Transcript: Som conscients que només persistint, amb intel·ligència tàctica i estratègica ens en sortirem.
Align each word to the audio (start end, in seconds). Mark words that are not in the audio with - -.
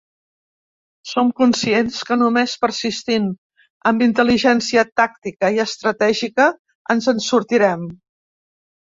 Som 1.09 1.27
conscients 1.39 1.97
que 2.09 2.15
només 2.21 2.55
persistint, 2.63 3.27
amb 3.91 4.05
intel·ligència 4.05 4.85
tàctica 5.01 5.51
i 5.57 5.61
estratègica 5.65 6.47
ens 6.95 7.11
en 7.13 7.21
sortirem. 7.27 7.85